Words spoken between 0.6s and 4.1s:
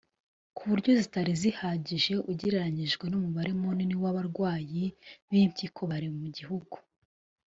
buryo zitari zihagije ugereranyije n’umubare munini